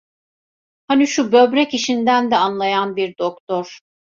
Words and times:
Hani 0.87 1.07
şu 1.07 1.31
böbrek 1.31 1.73
işinden 1.73 2.31
de 2.31 2.35
anlayan 2.37 2.95
bir 2.95 3.17
doktor… 3.17 3.79